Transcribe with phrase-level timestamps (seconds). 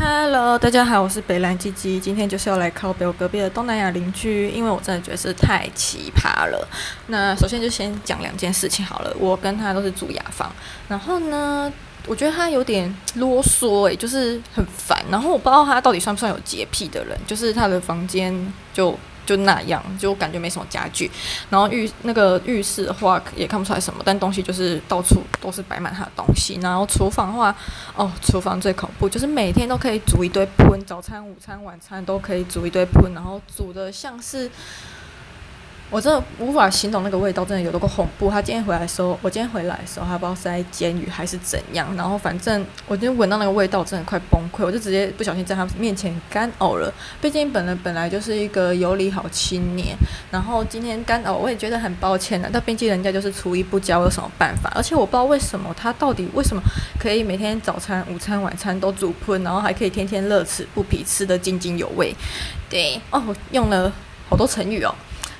[0.00, 6.68] Hello，大家好，我是北兰鸡鸡，今天就是要来靠北我隔壁的东南亚邻居，因为我真的觉得是太奇葩了。
[7.08, 10.52] 那首先就先讲两件事情好了，我跟他都是住雅房，
[10.86, 11.72] 然后呢，
[12.06, 18.96] 我觉得他有点啰嗦，诶，就是很烦，然后我不知道他到底算不算有洁癖的人，就是他的房间就。
[19.28, 21.10] 就那样，就感觉没什么家具，
[21.50, 26.58] 然后浴那个浴室的话也看不出来什么，但东西就是到处都是摆满他的东西。
[26.62, 27.54] 然后厨房的话，
[27.94, 34.50] 哦，厨房最恐怖，就是每天都可以煮一堆喷，早餐、午餐、晚餐都可以煮一堆喷，然后煮的像是。
[35.90, 38.30] 我真的无法形容那个味道，真的有多恐怖。
[38.30, 41.88] 他今天回来的时候，我今天回来的时候，他不知道是在监狱还是怎样。
[41.96, 44.64] 然后反正我今天闻到那个味道，真的快崩溃。
[44.66, 46.92] 我就直接不小心在他面前干呕了。
[47.22, 49.96] 毕竟本人本来就是一个有礼好青年，
[50.30, 52.50] 然后今天干呕，我也觉得很抱歉的。
[52.52, 54.70] 但毕竟人家就是厨艺不佳，我有什么办法？
[54.74, 56.62] 而且我不知道为什么他到底为什么
[57.00, 62.14] 可以每天早餐、午餐、晚餐都煮喷，然后还可以天天乐此不疲，吃得津津有味。
[62.68, 63.90] 对哦，我用了
[64.28, 64.94] 好多成语哦。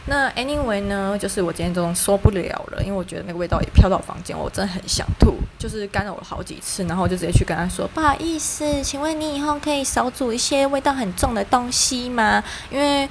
[0.07, 12.43] 那 anyway 呢，就是我今天中午受不了了，因为我觉得那个味道也飘到房间，我真的很想吐，就是干扰了好几次，然后我就直接去跟他说，不好意思，请问你以后可以少煮一些味道很重的东西吗？
[12.71, 13.09] 因为。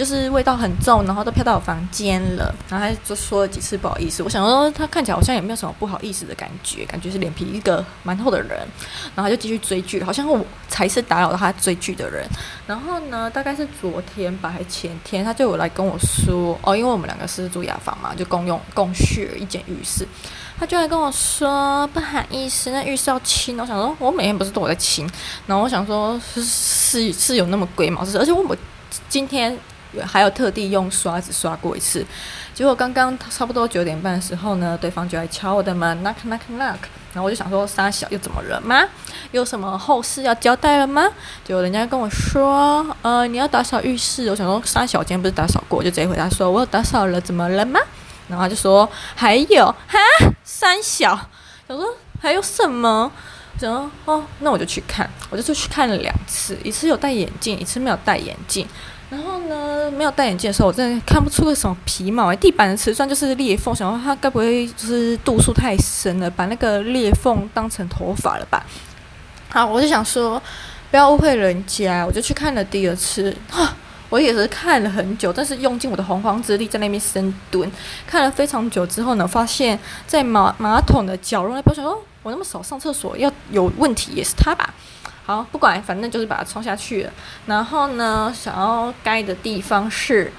[0.00, 4.22] 就是味道很重，然后都飘到我房间了，然后他就说了几次不好意思。
[4.22, 8.66] 我想说他看起来好像也没有什么不好意思的感觉，感觉是脸皮一个蛮厚的人，
[9.14, 12.26] 然后他就继续追剧，好像我才是打扰到他追剧的人。
[12.66, 20.08] 然后呢，大概是昨天吧，还前天，他就有来跟我说哦，因为我们两个是住雅房嘛，就共用共 share 一间浴室，
[20.58, 23.60] 他就来跟我说不好意思，那浴室要清。
[23.60, 25.06] 我想说我每天不是都我在清，
[25.46, 28.56] 然后我想说是是是有那么龟毛，而且我
[29.10, 29.54] 今天。
[30.06, 32.04] 还有特地用刷子刷过一次，
[32.54, 36.76] 结果刚刚差不多九点半的时候呢，对方就来敲我的门，knock knock knock，
[37.12, 38.84] 然后我就想说，三小又怎么了吗？
[39.32, 41.08] 有什么后事要交代了吗？
[41.44, 44.28] 结果人家跟我说，呃，你要打扫浴室。
[44.30, 47.80] 我想说，三小今天不是打扫过，就直接回答说，我有打扫了，怎么了吗？
[48.28, 49.98] 然后他就说，还有哈，
[50.44, 51.18] 三小，
[51.66, 51.84] 想说
[52.20, 53.10] 还有什么？
[53.54, 58.66] 我说哦，那我就去看，我就去看了两次，一次有戴眼镜，一次没有戴眼镜。
[59.10, 59.39] 然后
[59.90, 62.34] 没有戴眼镜的时候，我真的看不出个什么皮毛。
[62.36, 68.64] 地板的瓷砖就是裂缝，想说它该不会就是度数太深了，把那个裂缝当成头发了吧？
[69.48, 70.40] 好，我就想说，
[70.90, 73.36] 不要误会人家，我就去看了第二次。
[73.50, 73.74] 哈，
[74.10, 77.70] 我也是看了很久，但是用尽我的洪荒之力在那边深蹲，
[78.06, 84.74] 看了非常久之后呢，发现在马马桶的角落那边，我想说，我那么少上厕所，要有问题也是他吧？
[85.30, 87.12] 好，不管，反正就是把它冲下去了。
[87.46, 90.32] 然后呢，想要该的地方是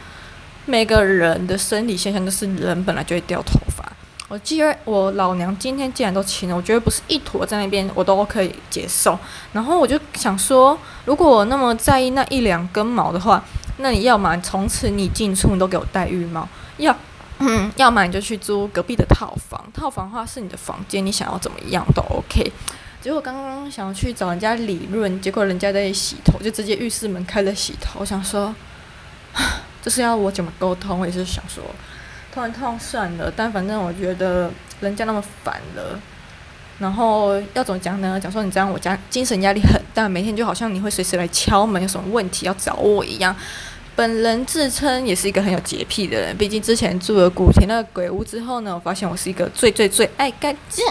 [0.65, 3.89] 每个人的生理现象，就是人本来就会掉头发。
[4.27, 9.17] 我既然我老娘今天既然都清了，我觉得不是一坨在那边，我都可以接受。
[9.53, 13.41] 然后我就想说，如果我那么在意那一两根毛的话，
[13.77, 16.93] 那你要么从此你进出你都给我戴浴帽，要
[17.39, 19.63] 嗯，要么你就去租隔壁的套房。
[19.73, 22.51] 套房的话是你的房间，你想要怎么样都 OK。
[23.01, 27.99] 结果刚刚想要去找人家理论，结果人家在洗头，就直接浴室门开了洗头。
[28.01, 28.53] 我想说，
[29.81, 30.99] 这是要我怎么沟通？
[30.99, 31.63] 我也是想说，
[32.31, 34.51] 痛一痛算了，但反正我觉得
[34.81, 35.99] 人家那么烦了，
[36.77, 38.19] 然后要怎么讲呢？
[38.19, 43.35] 讲说你这样，我家精神压力很大，每天就好像你会随时来敲门，有什么问题要找我一样。
[43.95, 50.85] 本人自称也是一个很有洁癖的人，毕竟之前住了古田那个鬼屋之后呢，我发现我是一个最最最爱干净。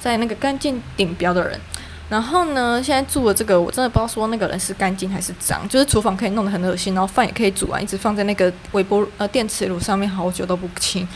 [0.00, 1.60] 在那个干净顶标的人，
[2.08, 5.68] 然后呢，现在住的这个，我真的不知道说那个人是干净还是脏。
[5.68, 11.06] 就是厨房可以弄得很恶心，然后饭也可以煮完，一直放在那个微波呃电磁炉上面好久都不清。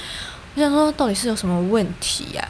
[0.55, 2.49] 我想说，到底是有什么问题呀？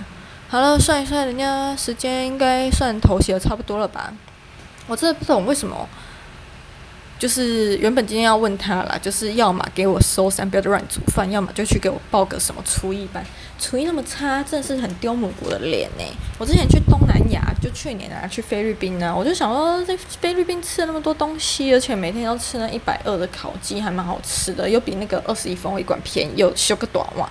[0.49, 4.13] 好了，算一算，人家时间应该算头洗的差不多了吧？
[4.87, 5.89] 我真的不懂为什么。
[7.23, 13.25] 就是原本今天要问他啦，就是要么给我收三，不要乱煮饭，要么就去给我报个什么厨艺班。
[13.61, 16.05] 厨艺那么差，真的是很丢母国的脸呢。
[16.37, 27.31] 我之前去东南亚，就去年啊，去菲律宾呢，我就想说在菲律宾吃了那么多东西，而且每天都吃那一百二的烤鸡，还蛮好吃的，又比那个二十一分一碗便宜，又修个短袜。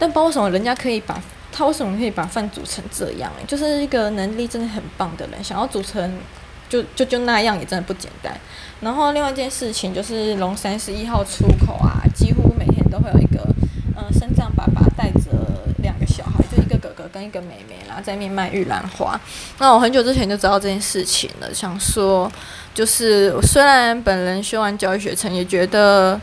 [0.00, 3.30] 但不知道为什么人家可以把他为什么可以把饭煮成这样？
[3.46, 6.18] 就是一个能力真的很棒的人，想要煮成。
[6.68, 8.32] 就就就那样也真的不简单。
[8.80, 13.40] 然后另外一件事情就是龙山十一号出口啊，几乎每天都会有一个
[13.96, 15.30] 嗯，身障爸爸带着
[15.82, 19.18] 两个小孩，就一个哥哥跟一个妹妹，然后在那边卖玉兰花。
[19.58, 22.30] 那我很久之前就知道这件事情了，想说
[22.74, 26.20] 就是虽然本人修完教育学程，也觉得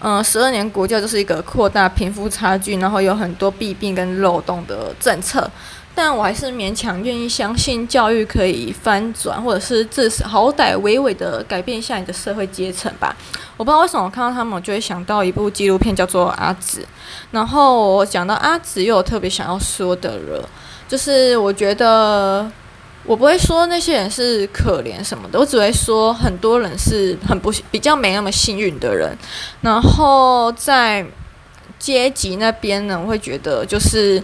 [0.00, 5.50] 嗯，十二年国教就是一个扩大贫富差距，然后有很多弊病跟漏洞的政策。
[5.98, 13.16] 但我还是勉强愿意相信教育可以翻转，或者是至少好歹微微的改变一下你的社会阶层吧。
[13.56, 16.82] 我不知道为什么我看到他们，我就会想到一部纪录片叫做《阿紫》，
[17.32, 20.48] 然后我讲到阿紫，又有特别想要说的了，
[20.86, 22.48] 就是我觉得。
[23.04, 29.16] 我不会说那些人是可怜什么的，我只会说很多人是很不比较没那么幸运的人。
[29.62, 31.06] 然后在
[31.78, 34.22] 阶级那边呢，我会觉得就是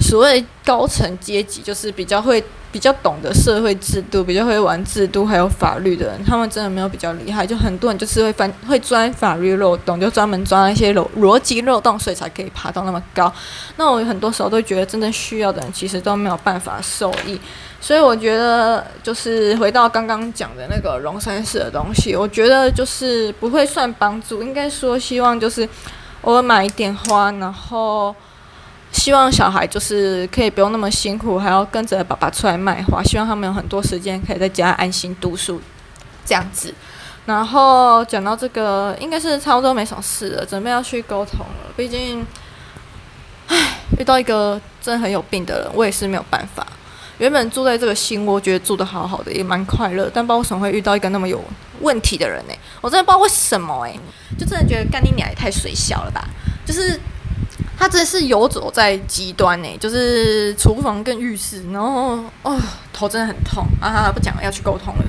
[0.00, 2.42] 所谓高层阶级，就是比较会。
[2.72, 7.44] 比较懂得社会制度，比较会玩制度，还有法律的人，他们真的没有比较厉害。
[7.44, 13.32] 就很多人就是会翻会钻法律漏洞，就专门钻一些逻逻辑漏洞，所以才可以爬到那么高。
[13.74, 17.40] 那我很多时候都觉得，真正需要的人其实都没有办法受益。
[17.80, 25.68] 所以我觉得，就是回到刚刚讲的那个龙山寺的东西，我觉得就是不会算帮助，应该说希望就是
[26.20, 28.14] 偶尔买一点花，然后。
[28.92, 33.02] 希望小孩就是可以不用那么辛苦，还要跟着爸爸出来卖花。
[33.02, 35.60] 希望他们有很多时间可以在家安心读书，
[36.24, 36.74] 这样子。
[37.24, 41.72] 然后讲到这个，应该是差不多没什么事了，准备要去沟通了。
[41.76, 42.26] 毕竟，
[43.46, 46.66] 唉，遇到一个真的很有病的人，我也是没有办法。
[47.18, 50.10] 原本住在这个新窝，觉得住得好好的，也蛮快乐。
[50.12, 51.42] 但不知道为什么会遇到一个那么有
[51.80, 52.54] 问题的人呢？
[52.80, 53.94] 我真的不知道为什么哎，
[54.36, 56.28] 就真的觉得干你娘也太水小了吧，
[56.66, 57.00] 就是。
[57.80, 62.60] 他真是游走在极端呢，就是厨房跟浴室，然后哦，
[62.92, 64.12] 头真的很痛啊！
[64.12, 65.04] 不讲了，要去沟通了。